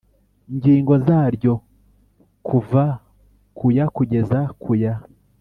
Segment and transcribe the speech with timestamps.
[0.55, 1.53] ngingo zaryo
[2.47, 2.83] kuva
[3.57, 4.93] kuya kugeza ku ya